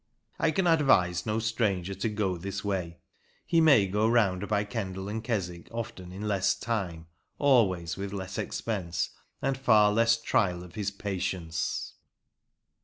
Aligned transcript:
I 0.39 0.49
can 0.49 0.65
advise 0.65 1.27
no 1.27 1.37
stranger 1.37 1.93
to 1.93 2.09
go 2.09 2.35
this 2.35 2.63
way; 2.65 2.97
he 3.45 3.61
may 3.61 3.85
go 3.85 4.07
round 4.09 4.47
by 4.47 4.63
Kendal 4.63 5.07
and 5.07 5.23
Keswick 5.23 5.67
often 5.71 6.11
in 6.11 6.27
less 6.27 6.55
time, 6.55 7.05
always 7.37 7.97
with 7.97 8.11
less 8.11 8.39
expense, 8.39 9.11
and 9.43 9.55
far 9.55 9.91
less 9.93 10.19
trial 10.19 10.63
of 10.63 10.73
his 10.73 10.89
patience. 10.89 11.93